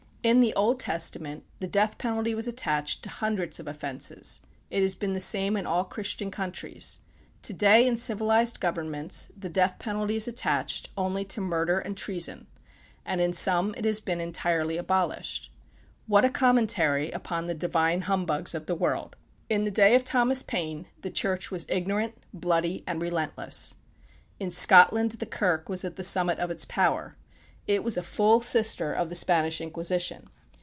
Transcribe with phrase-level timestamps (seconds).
[0.23, 4.41] In the Old Testament, the death penalty was attached to hundreds of offences.
[4.69, 6.99] It has been the same in all Christian countries.
[7.41, 12.45] To day, in civilized governments, the death penalty is attached only to murder and treason;
[13.03, 15.51] and in some, it has been entirely abolished.
[16.05, 19.15] What a commentary upon the divine humbugs of the world!
[19.49, 23.73] In the day of Thomas Paine the Church was ignorant, bloody and relentless.
[24.39, 27.15] In Scotland the "Kirk" was at the summit of its power.
[27.67, 30.27] It was a full sister of the Spanish Inquisition.